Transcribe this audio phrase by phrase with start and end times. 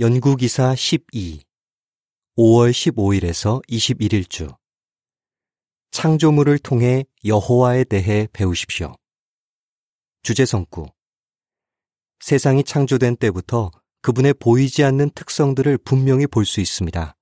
[0.00, 1.42] 연구기사 12
[2.38, 4.48] 5월 15일에서 21일 주
[5.90, 8.96] 창조물을 통해 여호와에 대해 배우십시오.
[10.22, 10.86] 주제성구
[12.20, 17.14] 세상이 창조된 때부터 그분의 보이지 않는 특성들을 분명히 볼 수 있습니다.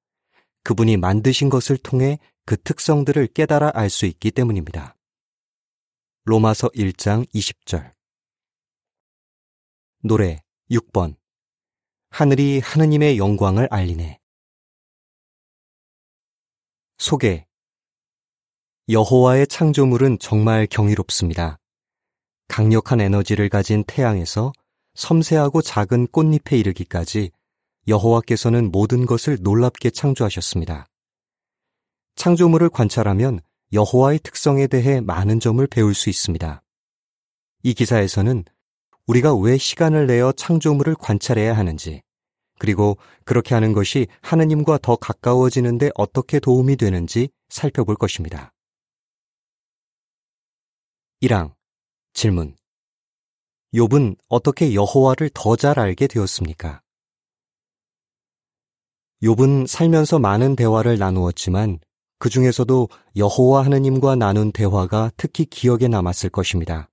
[0.63, 4.95] 그분이 만드신 것을 통해 그 특성들을 깨달아 알 수 있기 때문입니다.
[6.27, 7.93] 로마서 1장 20절
[10.05, 11.17] 노래 6번
[12.11, 14.19] 하늘이 하느님의 영광을 알리네.
[16.99, 17.47] 소개
[18.89, 21.59] 여호와의 창조물은 정말 경이롭습니다.
[22.49, 24.53] 강력한 에너지를 가진 태양에서
[24.95, 27.31] 섬세하고 작은 꽃잎에 이르기까지
[27.87, 30.87] 여호와께서는 모든 것을 놀랍게 창조하셨습니다.
[32.17, 33.41] 창조물을 관찰하면
[33.73, 36.63] 여호와의 특성에 대해 많은 점을 배울 수 있습니다.
[37.63, 38.45] 이 기사에서는
[39.09, 42.03] 우리가 왜 시간을 내어 창조물을 관찰해야 하는지,
[42.59, 48.53] 그리고 그렇게 하는 것이 하느님과 더 가까워지는데 어떻게 도움이 되는지 살펴볼 것입니다.
[51.23, 51.55] 1항
[52.13, 52.55] 질문
[53.75, 56.83] 욥은 어떻게 여호와를 더 잘 알게 되었습니까?
[59.23, 61.81] 욥은 살면서 많은 대화를 나누었지만
[62.19, 66.89] 그 중에서도 여호와 하느님과 나눈 대화가 특히 기억에 남았을 것입니다.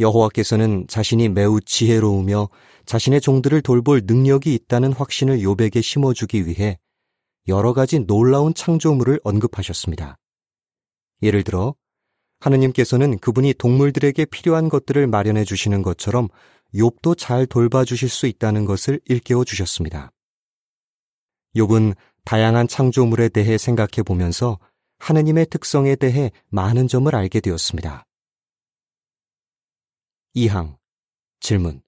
[0.00, 2.48] 여호와께서는 자신이 매우 지혜로우며
[2.86, 6.78] 자신의 종들을 돌볼 능력이 있다는 확신을 욥에게 심어주기 위해
[7.46, 10.18] 여러 가지 놀라운 창조물을 언급하셨습니다.
[11.22, 11.74] 예를 들어
[12.40, 16.28] 하느님께서는 그분이 동물들에게 필요한 것들을 마련해 주시는 것처럼
[16.74, 20.10] 욥도 잘 돌봐 주실 수 있다는 것을 일깨워 주셨습니다.
[21.56, 24.58] 욥은 다양한 창조물에 대해 생각해 보면서
[24.98, 28.04] 하느님의 특성에 대해 많은 점을 알게 되었습니다.
[30.36, 30.76] 2항
[31.38, 31.80] 질문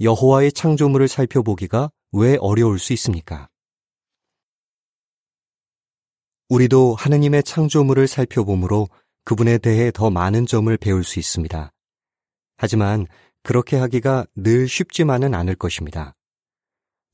[0.00, 3.48] 여호와의 창조물을 살펴보기가 왜 어려울 수 있습니까?
[6.48, 8.88] 우리도 하느님의 창조물을 살펴보므로
[9.24, 11.72] 그분에 대해 더 많은 점을 배울 수 있습니다.
[12.56, 13.06] 하지만
[13.44, 16.16] 그렇게 하기가 늘 쉽지만은 않을 것입니다.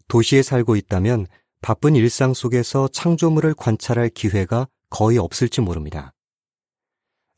[0.09, 1.27] 도시에 살고 있다면
[1.61, 6.15] 바쁜 일상 속에서 창조물을 관찰할 기회가 거의 없을지 모릅니다.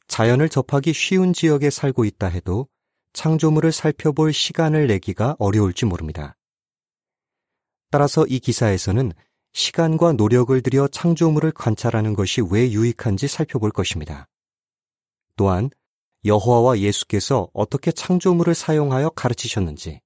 [0.09, 2.69] 자연을 접하기 쉬운 지역에 살고 있다 해도
[3.13, 6.37] 창조물을 살펴볼 시간을 내기가 어려울지 모릅니다.
[7.91, 9.13] 따라서 이 기사에서는
[9.53, 14.27] 시간과 노력을 들여 창조물을 관찰하는 것이 왜 유익한지 살펴볼 것입니다.
[15.37, 15.71] 또한
[16.25, 20.01] 여호와와 예수께서 어떻게 창조물을 사용하여 가르치셨는지,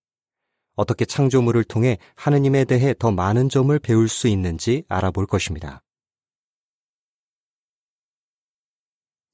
[0.77, 5.83] 어떻게 창조물을 통해 하느님에 대해 더 많은 점을 배울 수 있는지 알아볼 것입니다.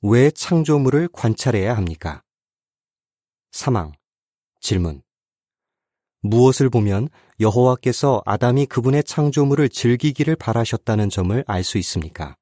[0.06, 2.22] 왜 창조물을 관찰해야 합니까?
[3.52, 3.92] 사망.
[4.60, 5.00] 질문.
[6.20, 7.08] 무엇을 보면
[7.40, 12.36] 여호와께서 아담이 그분의 창조물을 즐기기를 바라셨다는 점을 알 수 있습니까?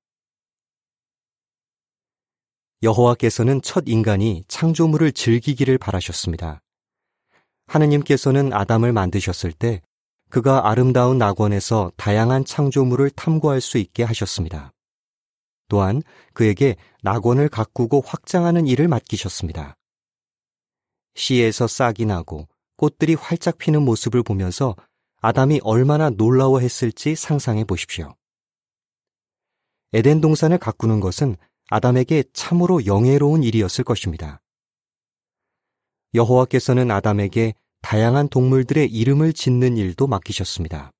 [2.82, 6.62] 여호와께서는 첫 인간이 창조물을 즐기기를 바라셨습니다.
[7.68, 9.82] 하느님께서는 아담을 만드셨을 때
[10.30, 14.71] 그가 아름다운 낙원에서 다양한 창조물을 탐구할 수 있게 하셨습니다.
[15.72, 16.02] 또한
[16.34, 19.78] 그에게 낙원을 가꾸고 확장하는 일을 맡기셨습니다.
[21.14, 22.46] 시에서 싹이 나고
[22.76, 24.76] 꽃들이 활짝 피는 모습을 보면서
[25.22, 28.14] 아담이 얼마나 놀라워했을지 상상해 보십시오.
[29.94, 31.36] 에덴 동산을 가꾸는 것은
[31.70, 34.42] 아담에게 참으로 영예로운 일이었을 것입니다.
[36.12, 40.92] 여호와께서는 아담에게 다양한 동물들의 이름을 짓는 일도 맡기셨습니다.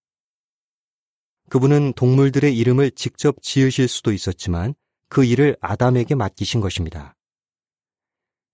[1.53, 4.73] 그분은 동물들의 이름을 직접 지으실 수도 있었지만
[5.11, 7.15] 그 일을 아담에게 맡기신 것입니다.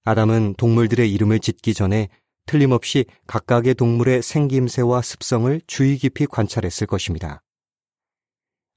[0.03, 2.09] 아담은 동물들의 이름을 짓기 전에
[2.47, 7.41] 틀림없이 각각의 동물의 생김새와 습성을 주의 깊이 관찰했을 것입니다.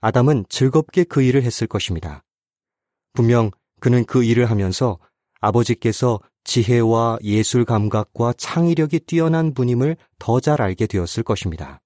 [0.02, 2.24] 아담은 즐겁게 그 일을 했을 것입니다.
[3.14, 3.50] 분명
[3.80, 5.00] 그는 그 일을 하면서
[5.40, 11.82] 아버지께서 지혜와 예술 감각과 창의력이 뛰어난 분임을 더 잘 알게 되었을 것입니다.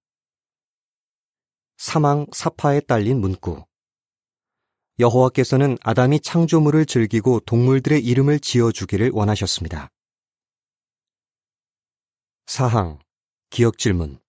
[1.77, 3.65] 사망 사파에 딸린 문구.
[4.97, 9.91] 여호와께서는 아담이 창조물을 즐기고 동물들의 이름을 지어주기를 원하셨습니다.
[12.45, 12.99] 사항,
[13.49, 14.19] 기억 질문.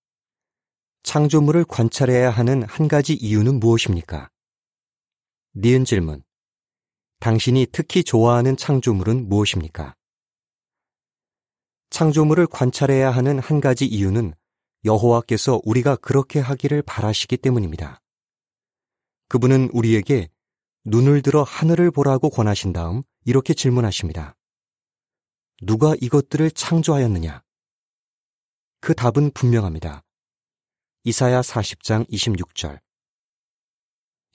[1.04, 4.28] 창조물을 관찰해야 하는 한 가지 이유는 무엇입니까?
[5.54, 6.24] 니은 질문.
[7.20, 9.94] 당신이 특히 좋아하는 창조물은 무엇입니까?
[11.90, 14.34] 창조물을 관찰해야 하는 한 가지 이유는
[14.86, 18.00] 여호와께서 우리가 그렇게 하기를 바라시기 때문입니다.
[19.28, 20.30] 그분은 우리에게
[20.84, 24.36] 눈을 들어 하늘을 보라고 권하신 다음 이렇게 질문하십니다.
[25.62, 27.42] 누가 이것들을 창조하였느냐?
[28.80, 30.04] 그 답은 분명합니다.
[31.02, 32.78] 이사야 40장 26절.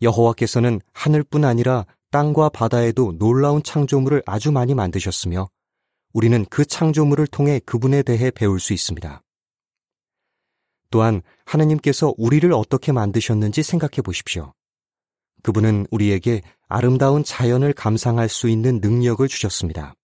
[0.01, 5.49] 여호와께서는 하늘뿐 아니라 땅과 바다에도 놀라운 창조물을 아주 많이 만드셨으며
[6.11, 9.23] 우리는 그 창조물을 통해 그분에 대해 배울 수 있습니다.
[10.91, 14.53] 또한 하느님께서 우리를 어떻게 만드셨는지 생각해 보십시오.
[15.41, 19.95] 그분은 우리에게 아름다운 자연을 감상할 수 있는 능력을 주셨습니다.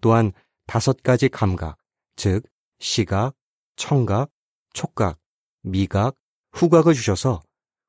[0.00, 0.32] 또한
[0.66, 1.78] 다섯 가지 감각,
[2.14, 2.44] 즉,
[2.78, 3.34] 시각,
[3.76, 4.30] 청각,
[4.72, 5.18] 촉각,
[5.62, 6.14] 미각,
[6.52, 7.42] 후각을 주셔서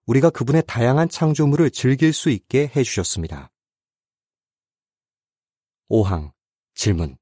[0.06, 3.52] 우리가 그분의 다양한 창조물을 즐길 수 있게 해주셨습니다.
[5.90, 6.32] 5항
[6.74, 7.18] 질문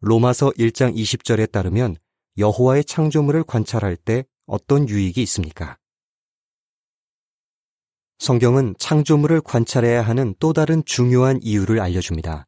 [0.00, 1.96] 로마서 1장 20절에 따르면
[2.38, 5.78] 여호와의 창조물을 관찰할 때 어떤 유익이 있습니까?
[8.18, 12.46] 성경은 창조물을 관찰해야 하는 또 다른 중요한 이유를 알려줍니다.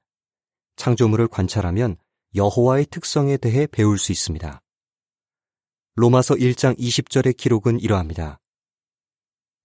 [0.76, 1.96] 창조물을 관찰하면
[2.34, 4.60] 여호와의 특성에 대해 배울 수 있습니다.
[5.96, 8.38] 로마서 1장 20절의 기록은 이러합니다.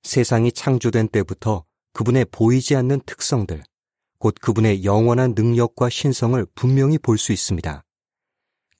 [0.03, 3.61] 세상이 창조된 때부터 그분의 보이지 않는 특성들,
[4.19, 7.83] 곧 그분의 영원한 능력과 신성을 분명히 볼 수 있습니다.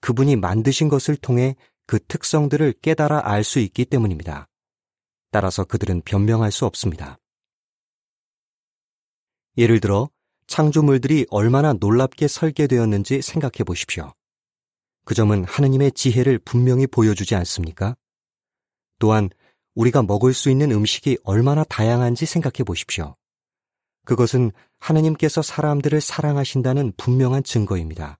[0.03, 1.55] 그분이 만드신 것을 통해
[1.87, 4.49] 그 특성들을 깨달아 알 수 있기 때문입니다.
[5.31, 7.19] 따라서 그들은 변명할 수 없습니다.
[9.57, 10.09] 예를 들어
[10.45, 14.11] 창조물들이 얼마나 놀랍게 설계되었는지 생각해 보십시오.
[15.05, 17.95] 그 점은 하느님의 지혜를 분명히 보여주지 않습니까?
[18.99, 19.29] 또한
[19.73, 23.15] 우리가 먹을 수 있는 음식이 얼마나 다양한지 생각해 보십시오.
[24.03, 28.19] 그것은 하느님께서 사람들을 사랑하신다는 분명한 증거입니다.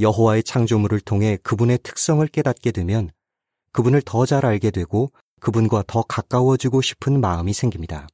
[0.00, 3.10] 여호와의 창조물을 통해 그분의 특성을 깨닫게 되면
[3.72, 8.08] 그분을 더 잘 알게 되고 그분과 더 가까워지고 싶은 마음이 생깁니다.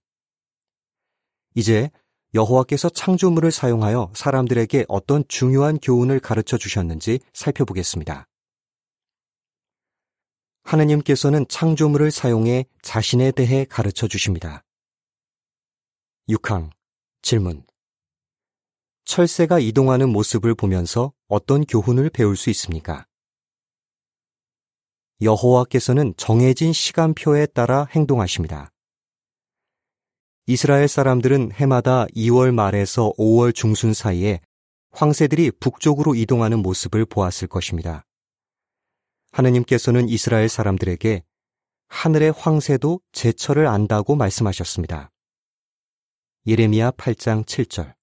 [1.54, 1.90] 이제
[2.34, 8.26] 여호와께서 창조물을 사용하여 사람들에게 어떤 중요한 교훈을 가르쳐 주셨는지 살펴보겠습니다.
[10.64, 14.62] 하느님께서는 창조물을 사용해 자신에 대해 가르쳐 주십니다.
[16.28, 16.70] 6항
[17.22, 17.64] 질문
[19.06, 23.06] 철새가 이동하는 모습을 보면서 어떤 교훈을 배울 수 있습니까?
[25.22, 28.72] 여호와께서는 정해진 시간표에 따라 행동하십니다.
[30.46, 34.40] 이스라엘 사람들은 해마다 2월 말에서 5월 중순 사이에
[34.90, 38.04] 황새들이 북쪽으로 이동하는 모습을 보았을 것입니다.
[39.32, 41.22] 하느님께서는 이스라엘 사람들에게
[41.88, 45.10] 하늘의 황새도 제철을 안다고 말씀하셨습니다.
[46.46, 47.95] 예레미야 8장 7절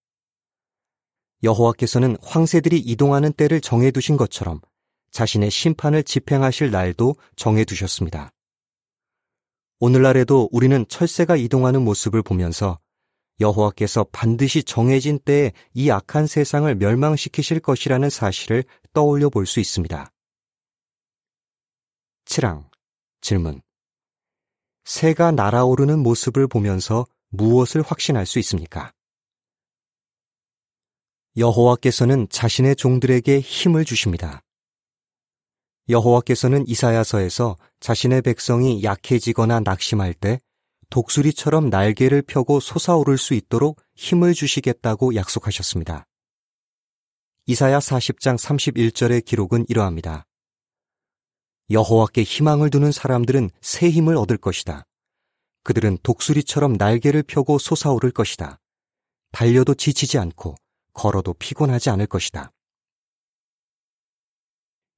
[1.43, 4.61] 여호와께서는 황새들이 이동하는 때를 정해두신 것처럼
[5.11, 8.31] 자신의 심판을 집행하실 날도 정해두셨습니다.
[9.79, 12.79] 오늘날에도 우리는 철새가 이동하는 모습을 보면서
[13.41, 18.63] 여호와께서 반드시 정해진 때에 이 악한 세상을 멸망시키실 것이라는 사실을
[18.93, 20.09] 떠올려 볼 수 있습니다.
[22.25, 22.69] 7항
[23.21, 23.61] 질문
[24.85, 28.93] 새가 날아오르는 모습을 보면서 무엇을 확신할 수 있습니까?
[31.35, 34.43] 여호와께서는 자신의 종들에게 힘을 주십니다.
[35.89, 40.39] 여호와께서는 이사야서에서 자신의 백성이 약해지거나 낙심할 때
[40.91, 46.05] 독수리처럼 날개를 펴고 솟아오를 수 있도록 힘을 주시겠다고 약속하셨습니다.
[47.47, 50.27] 이사야 40장 31절의 기록은 이러합니다.
[51.71, 54.83] 여호와께 희망을 두는 사람들은 새 힘을 얻을 것이다.
[55.63, 58.59] 그들은 독수리처럼 날개를 펴고 솟아오를 것이다.
[59.31, 60.55] 달려도 지치지 않고
[60.93, 62.51] 걸어도 피곤하지 않을 것이다.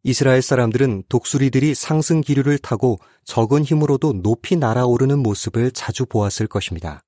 [0.03, 7.01] 이스라엘 사람들은 독수리들이 상승 기류를 타고 적은 힘으로도 높이 날아오르는 모습을 자주 보았을 것입니다.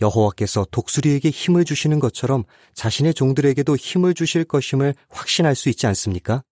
[0.00, 6.42] 여호와께서 독수리에게 힘을 주시는 것처럼 자신의 종들에게도 힘을 주실 것임을 확신할 수 있지 않습니까?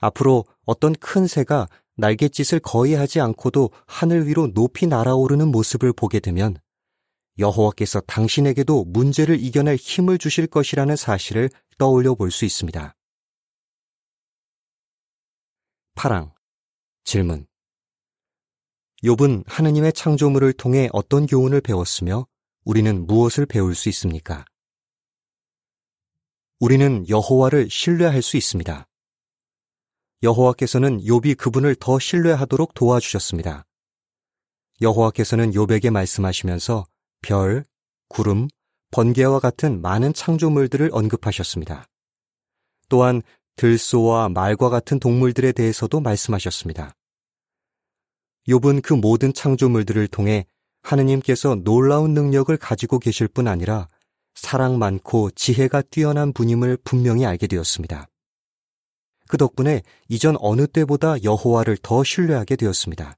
[0.00, 6.56] 앞으로 어떤 큰 새가 날갯짓을 거의 하지 않고도 하늘 위로 높이 날아오르는 모습을 보게 되면
[7.38, 12.94] 여호와께서 당신에게도 문제를 이겨낼 힘을 주실 것이라는 사실을 떠올려 볼 수 있습니다.
[15.94, 16.32] 파랑
[17.04, 17.46] 질문
[19.02, 22.26] 욥은 하느님의 창조물을 통해 어떤 교훈을 배웠으며
[22.64, 24.44] 우리는 무엇을 배울 수 있습니까?
[26.60, 28.88] 우리는 여호와를 신뢰할 수 있습니다.
[30.24, 33.64] 여호와께서는 욥이 그분을 더 신뢰하도록 도와주셨습니다.
[34.80, 36.86] 여호와께서는 욥에게 말씀하시면서
[37.22, 37.64] 별,
[38.08, 38.48] 구름,
[38.90, 41.86] 번개와 같은 많은 창조물들을 언급하셨습니다.
[42.88, 43.22] 또한
[43.56, 46.94] 들소와 말과 같은 동물들에 대해서도 말씀하셨습니다.
[48.48, 50.46] 욥은 그 모든 창조물들을 통해
[50.82, 53.88] 하느님께서 놀라운 능력을 가지고 계실 뿐 아니라
[54.34, 58.08] 사랑 많고 지혜가 뛰어난 분임을 분명히 알게 되었습니다.
[59.28, 63.16] 그 덕분에 이전 어느 때보다 여호와를 더 신뢰하게 되었습니다.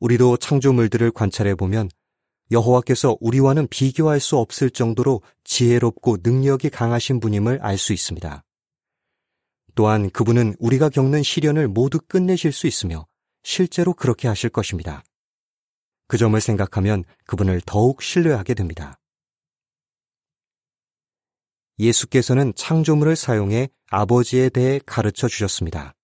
[0.00, 1.88] 우리도 창조물들을 관찰해 보면
[2.50, 8.42] 여호와께서 우리와는 비교할 수 없을 정도로 지혜롭고 능력이 강하신 분임을 알 수 있습니다.
[9.74, 13.06] 또한 그분은 우리가 겪는 시련을 모두 끝내실 수 있으며
[13.42, 15.04] 실제로 그렇게 하실 것입니다.
[16.08, 18.98] 그 점을 생각하면 그분을 더욱 신뢰하게 됩니다.
[21.78, 25.94] 예수께서는 창조물을 사용해 아버지에 대해 가르쳐 주셨습니다.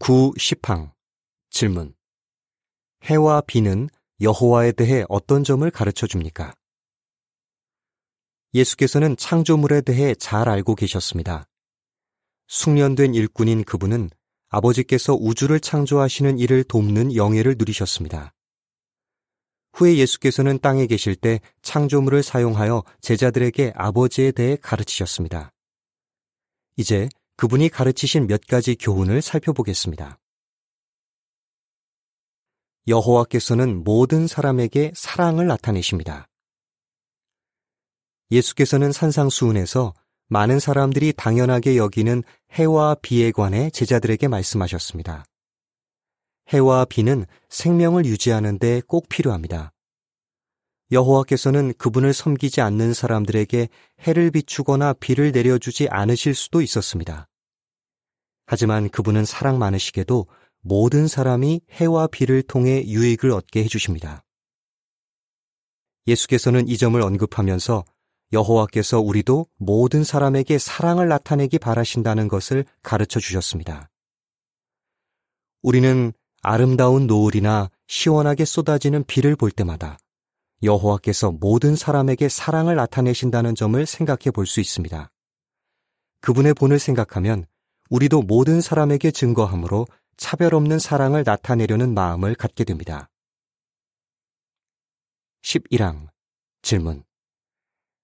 [0.00, 0.32] 9.
[0.36, 0.92] 10항
[1.50, 1.94] 질문
[3.04, 3.88] 해와 비는
[4.20, 6.54] 여호와에 대해 어떤 점을 가르쳐 줍니까?
[8.52, 11.46] 예수께서는 창조물에 대해 잘 알고 계셨습니다.
[12.48, 14.10] 숙련된 일꾼인 그분은
[14.48, 18.34] 아버지께서 우주를 창조하시는 일을 돕는 영예를 누리셨습니다.
[19.72, 25.52] 후에 예수께서는 땅에 계실 때 창조물을 사용하여 제자들에게 아버지에 대해 가르치셨습니다.
[26.76, 30.18] 이제 그분이 가르치신 몇 가지 교훈을 살펴보겠습니다.
[32.90, 36.26] 여호와께서는 모든 사람에게 사랑을 나타내십니다.
[38.30, 39.94] 예수께서는 산상수훈에서
[40.28, 45.24] 많은 사람들이 당연하게 여기는 해와 비에 관해 제자들에게 말씀하셨습니다.
[46.48, 49.72] 해와 비는 생명을 유지하는데 꼭 필요합니다.
[50.92, 53.68] 여호와께서는 그분을 섬기지 않는 사람들에게
[54.00, 57.28] 해를 비추거나 비를 내려주지 않으실 수도 있었습니다.
[58.46, 60.26] 하지만 그분은 사랑 많으시게도
[60.62, 64.24] 모든 사람이 해와 비를 통해 유익을 얻게 해주십니다.
[66.06, 67.84] 예수께서는 이 점을 언급하면서
[68.32, 73.90] 여호와께서 우리도 모든 사람에게 사랑을 나타내기 바라신다는 것을 가르쳐 주셨습니다.
[75.62, 76.12] 우리는
[76.42, 79.98] 아름다운 노을이나 시원하게 쏟아지는 비를 볼 때마다
[80.62, 85.10] 여호와께서 모든 사람에게 사랑을 나타내신다는 점을 생각해 볼 수 있습니다.
[86.20, 87.46] 그분의 본을 생각하면
[87.88, 89.86] 우리도 모든 사람에게 증거함으로
[90.20, 93.08] 차별 없는 사랑을 나타내려는 마음을 갖게 됩니다.
[95.42, 96.08] 11항
[96.60, 97.04] 질문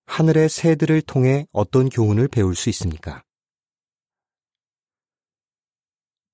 [0.06, 3.22] 하늘의 새들을 통해 어떤 교훈을 배울 수 있습니까?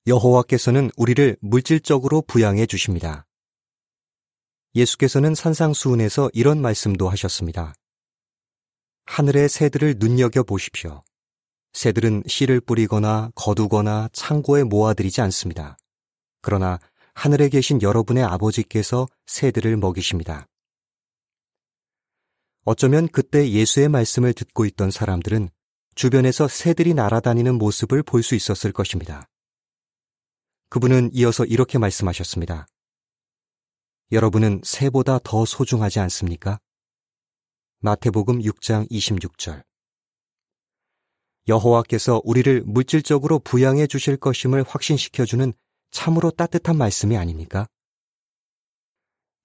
[0.06, 3.26] 여호와께서는 우리를 물질적으로 부양해 주십니다.
[4.76, 7.74] 예수께서는 산상수훈에서 이런 말씀도 하셨습니다.
[9.06, 11.02] 하늘의 새들을 눈여겨 보십시오.
[11.72, 15.76] 새들은 씨를 뿌리거나 거두거나 창고에 모아들이지 않습니다.
[16.40, 16.78] 그러나
[17.14, 20.46] 하늘에 계신 여러분의 아버지께서 새들을 먹이십니다.
[22.64, 25.48] 어쩌면 그때 예수의 말씀을 듣고 있던 사람들은
[25.94, 29.28] 주변에서 새들이 날아다니는 모습을 볼 수 있었을 것입니다.
[30.68, 32.66] 그분은 이어서 이렇게 말씀하셨습니다.
[34.10, 36.58] 여러분은 새보다 더 소중하지 않습니까?
[37.80, 39.64] 마태복음 6장 26절.
[41.48, 45.52] 여호와께서 우리를 물질적으로 부양해 주실 것임을 확신시켜주는
[45.90, 47.66] 참으로 따뜻한 말씀이 아닙니까?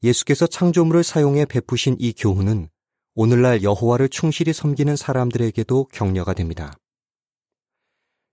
[0.03, 2.69] 예수께서 창조물을 사용해 베푸신 이 교훈은
[3.15, 6.77] 오늘날 여호와를 충실히 섬기는 사람들에게도 격려가 됩니다.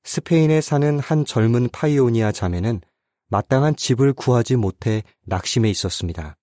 [0.05, 2.83] 스페인에 사는 한 젊은 파이오니아 자매는
[3.29, 6.37] 마땅한 집을 구하지 못해 낙심해 있었습니다.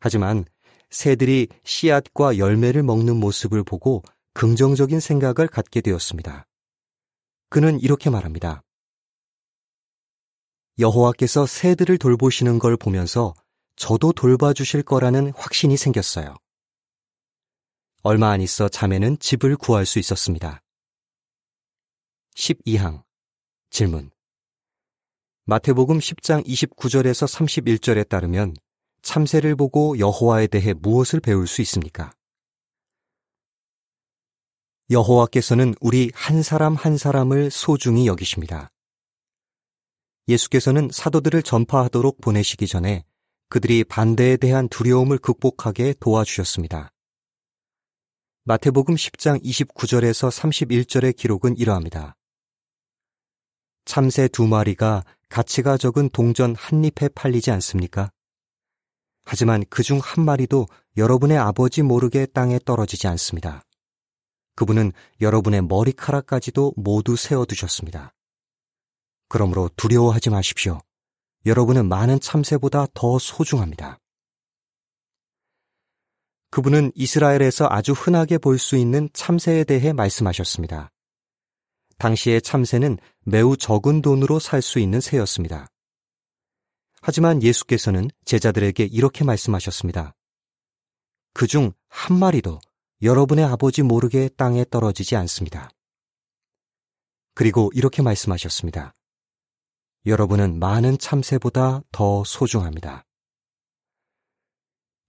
[0.00, 0.46] 하지만
[0.88, 4.02] 새들이 씨앗과 열매를 먹는 모습을 보고
[4.40, 6.46] 긍정적인 생각을 갖게 되었습니다.
[7.50, 8.62] 그는 이렇게 말합니다.
[10.78, 13.34] 여호와께서 새들을 돌보시는 걸 보면서
[13.76, 16.36] 저도 돌봐주실 거라는 확신이 생겼어요.
[18.02, 20.62] 얼마 안 있어 자매는 집을 구할 수 있었습니다.
[22.34, 23.02] 12항
[23.68, 24.10] 질문
[25.44, 28.56] 마태복음 10장 29절에서 31절에 따르면
[29.02, 32.14] 참새를 보고 여호와에 대해 무엇을 배울 수 있습니까?
[34.90, 38.70] 여호와께서는 우리 한 사람 한 사람을 소중히 여기십니다.
[40.26, 43.04] 예수께서는 사도들을 전파하도록 보내시기 전에
[43.48, 46.90] 그들이 반대에 대한 두려움을 극복하게 도와주셨습니다.
[48.44, 52.16] 마태복음 10장 29절에서 31절의 기록은 이러합니다.
[53.84, 58.10] 참새 두 마리가 가치가 적은 동전 한 잎에 팔리지 않습니까?
[59.24, 60.66] 하지만 그 중 한 마리도
[60.96, 63.62] 여러분의 아버지 모르게 땅에 떨어지지 않습니다.
[64.54, 68.12] 그분은 여러분의 머리카락까지도 모두 세워두셨습니다.
[69.28, 70.80] 그러므로 두려워하지 마십시오.
[71.46, 73.98] 여러분은 많은 참새보다 더 소중합니다.
[76.50, 80.90] 그분은 이스라엘에서 아주 흔하게 볼 수 있는 참새에 대해 말씀하셨습니다.
[81.98, 85.68] 당시의 참새는 매우 적은 돈으로 살 수 있는 새였습니다.
[87.02, 90.14] 하지만 예수께서는 제자들에게 이렇게 말씀하셨습니다.
[91.32, 92.60] 그중 한 마리도
[93.02, 95.70] 여러분의 아버지 모르게 땅에 떨어지지 않습니다.
[97.34, 98.92] 그리고 이렇게 말씀하셨습니다.
[100.04, 103.06] 여러분은 많은 참새보다 더 소중합니다.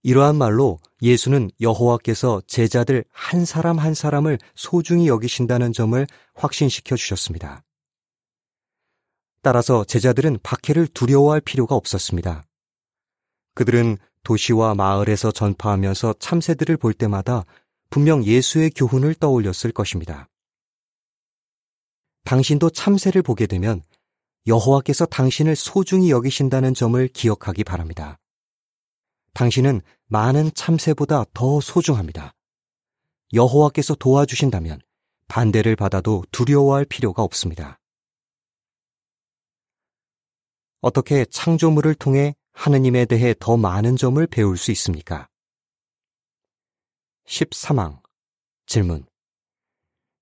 [0.02, 7.62] 이러한 말로 예수는 여호와께서 제자들 한 사람 한 사람을 소중히 여기신다는 점을 확신시켜 주셨습니다.
[9.42, 12.44] 따라서 제자들은 박해를 두려워할 필요가 없었습니다.
[13.54, 17.44] 그들은 도시와 마을에서 전파하면서 참새들을 볼 때마다
[17.92, 20.30] 분명 예수의 교훈을 떠올렸을 것입니다.
[22.24, 23.82] 당신도 참새를 보게 되면
[24.46, 28.18] 여호와께서 당신을 소중히 여기신다는 점을 기억하기 바랍니다.
[29.34, 32.32] 당신은 많은 참새보다 더 소중합니다.
[33.34, 34.80] 여호와께서 도와주신다면
[35.28, 37.78] 반대를 받아도 두려워할 필요가 없습니다.
[40.80, 45.28] 어떻게 창조물을 통해 하느님에 대해 더 많은 점을 배울 수 있습니까?
[47.32, 48.02] 13항
[48.66, 49.06] 질문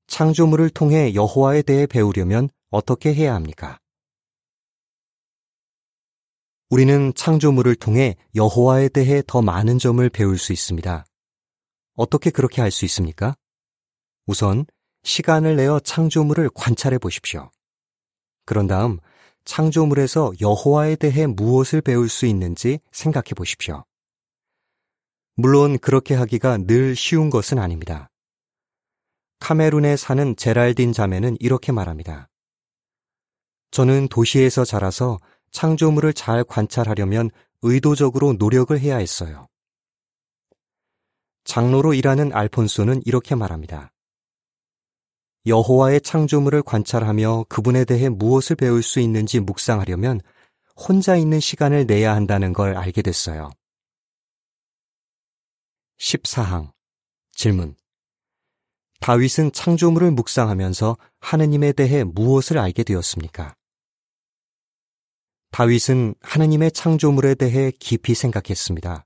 [0.07, 3.79] 창조물을 통해 여호와에 대해 배우려면 어떻게 해야 합니까?
[6.69, 11.05] 우리는 창조물을 통해 여호와에 대해 더 많은 점을 배울 수 있습니다.
[11.95, 13.35] 어떻게 그렇게 할 수 있습니까?
[14.27, 14.67] 우선
[15.03, 17.51] 시간을 내어 창조물을 관찰해 보십시오.
[18.45, 19.01] 그런 다음
[19.45, 23.85] 창조물에서 여호와에 대해 무엇을 배울 수 있는지 생각해 보십시오.
[25.41, 28.11] 물론 그렇게 하기가 늘 쉬운 것은 아닙니다.
[29.39, 32.29] 카메룬에 사는 제랄딘 자매는 이렇게 말합니다.
[33.71, 35.19] 저는 도시에서 자라서
[35.51, 37.31] 창조물을 잘 관찰하려면
[37.63, 39.47] 의도적으로 노력을 해야 했어요.
[41.45, 43.93] 장로로 일하는 알폰소는 이렇게 말합니다.
[45.47, 50.21] 여호와의 창조물을 관찰하며 그분에 대해 무엇을 배울 수 있는지 묵상하려면
[50.77, 53.51] 혼자 있는 시간을 내야 한다는 걸 알게 됐어요.
[56.01, 56.73] 14항
[57.33, 57.77] 질문
[59.01, 63.55] 다윗은 창조물을 묵상하면서 하느님에 대해 무엇을 알게 되었습니까?
[65.53, 69.05] 다윗은 하느님의 창조물에 대해 깊이 생각했습니다.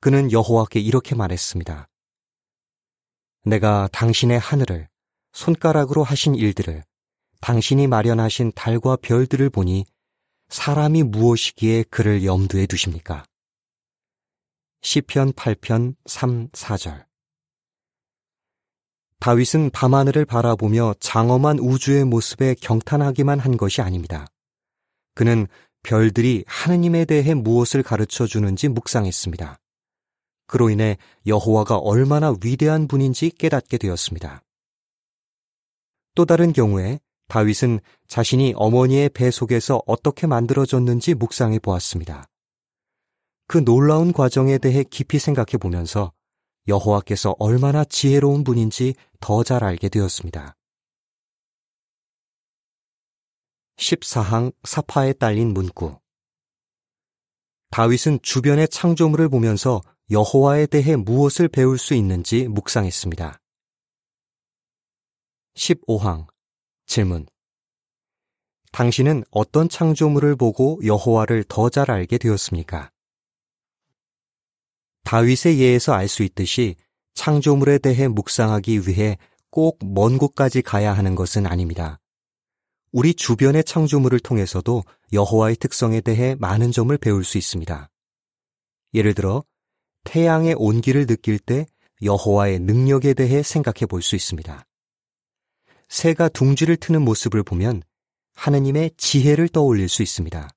[0.00, 1.88] 그는 여호와께 이렇게 말했습니다.
[3.44, 4.88] 내가 당신의 하늘을
[5.32, 6.84] 손가락으로 하신 일들을
[7.40, 9.86] 당신이 마련하신 달과 별들을 보니
[10.48, 13.24] 사람이 무엇이기에 그를 염두에 두십니까?
[14.82, 17.04] 시편 8편 3, 4절
[19.20, 24.26] 다윗은 밤하늘을 바라보며 장엄한 우주의 모습에 경탄하기만 한 것이 아닙니다.
[25.14, 25.46] 그는
[25.82, 29.58] 별들이 하느님에 대해 무엇을 가르쳐 주는지 묵상했습니다.
[30.46, 34.42] 그로 인해 여호와가 얼마나 위대한 분인지 깨닫게 되었습니다.
[36.14, 42.29] 또 다른 경우에 다윗은 자신이 어머니의 배 속에서 어떻게 만들어졌는지 묵상해 보았습니다.
[43.50, 46.12] 그 놀라운 과정에 대해 깊이 생각해 보면서
[46.68, 50.54] 여호와께서 얼마나 지혜로운 분인지 더 잘 알게 되었습니다.
[53.76, 55.98] 14항 사파에 딸린 문구
[57.72, 59.80] 다윗은 주변의 창조물을 보면서
[60.12, 63.40] 여호와에 대해 무엇을 배울 수 있는지 묵상했습니다.
[65.56, 66.28] 15항
[66.86, 67.26] 질문
[68.70, 72.92] 당신은 어떤 창조물을 보고 여호와를 더 잘 알게 되었습니까?
[75.04, 76.76] 다윗의 예에서 알 수 있듯이
[77.14, 79.18] 창조물에 대해 묵상하기 위해
[79.50, 81.98] 꼭 먼 곳까지 가야 하는 것은 아닙니다.
[82.92, 87.90] 우리 주변의 창조물을 통해서도 여호와의 특성에 대해 많은 점을 배울 수 있습니다.
[88.94, 89.44] 예를 들어
[90.04, 91.66] 태양의 온기를 느낄 때
[92.02, 94.66] 여호와의 능력에 대해 생각해 볼 수 있습니다.
[95.88, 97.82] 새가 둥지를 트는 모습을 보면
[98.34, 100.48] 하느님의 지혜를 떠올릴 수 있습니다.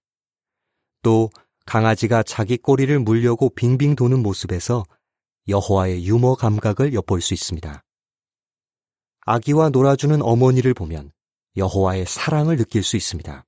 [1.02, 1.30] 또
[1.66, 4.84] 강아지가 자기 꼬리를 물려고 빙빙 도는 모습에서
[5.48, 7.84] 여호와의 유머 감각을 엿볼 수 있습니다.
[9.26, 11.12] 아기와 놀아주는 어머니를 보면
[11.56, 13.46] 여호와의 사랑을 느낄 수 있습니다.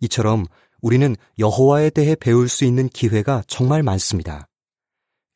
[0.00, 0.46] 이처럼
[0.80, 4.46] 우리는 여호와에 대해 배울 수 있는 기회가 정말 많습니다.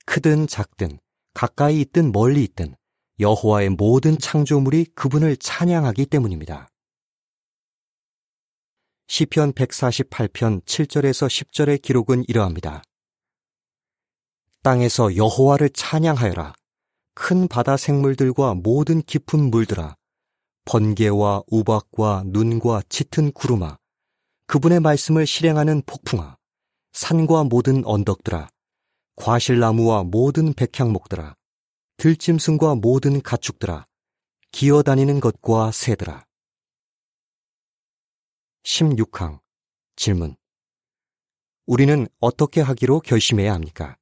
[0.06, 0.98] 크든 작든
[1.34, 2.74] 가까이 있든 멀리 있든
[3.20, 6.69] 여호와의 모든 창조물이 그분을 찬양하기 때문입니다.
[9.12, 12.84] 시편 148편 7절에서 10절의 기록은 이러합니다.
[14.62, 16.54] 땅에서 여호와를 찬양하여라.
[17.16, 19.96] 큰 바다 생물들과 모든 깊은 물들아.
[20.64, 23.78] 번개와 우박과 눈과 짙은 구름아,
[24.46, 26.36] 그분의 말씀을 실행하는 폭풍아,
[26.92, 28.48] 산과 모든 언덕들아,
[29.16, 31.34] 과실나무와 모든 백향목들아,
[31.96, 33.86] 들짐승과 모든 가축들아,
[34.52, 36.29] 기어다니는 것과 새들아.
[38.64, 39.40] 16항
[39.96, 40.36] 질문
[41.66, 43.96] 우리는 어떻게 하기로 결심해야 합니까?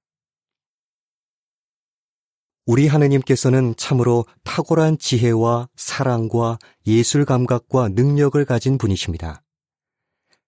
[2.66, 9.42] 우리 하느님께서는 참으로 탁월한 지혜와 사랑과 예술 감각과 능력을 가진 분이십니다.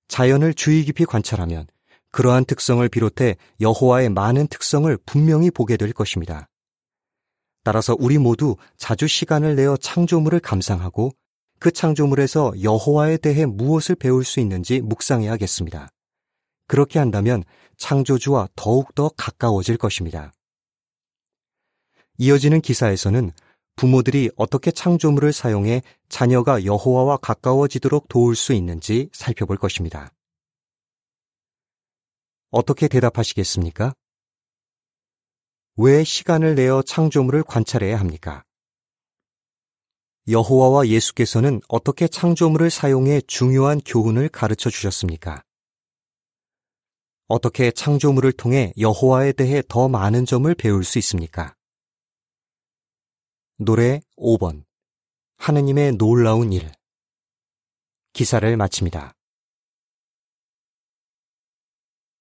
[0.08, 1.66] 자연을 주의 깊이 관찰하면
[2.10, 6.48] 그러한 특성을 비롯해 여호와의 많은 특성을 분명히 보게 될 것입니다.
[7.62, 11.12] 따라서 우리 모두 자주 시간을 내어 창조물을 감상하고
[11.60, 15.90] 그 창조물에서 여호와에 대해 무엇을 배울 수 있는지 묵상해야겠습니다.
[16.66, 17.44] 그렇게 한다면
[17.76, 20.32] 창조주와 더욱더 가까워질 것입니다.
[22.16, 23.32] 이어지는 기사에서는
[23.76, 30.10] 부모들이 어떻게 창조물을 사용해 자녀가 여호와와 가까워지도록 도울 수 있는지 살펴볼 것입니다.
[32.50, 33.92] 어떻게 대답하시겠습니까?
[35.76, 38.44] 왜 시간을 내어 창조물을 관찰해야 합니까?
[40.28, 45.42] 여호와와 예수께서는 어떻게 창조물을 사용해 중요한 교훈을 가르쳐 주셨습니까?
[47.28, 51.54] 어떻게 창조물을 통해 여호와에 대해 더 많은 점을 배울 수 있습니까?
[53.56, 54.64] 노래 5번
[55.36, 56.72] 하느님의 놀라운 일
[58.12, 59.14] 기사를 마칩니다.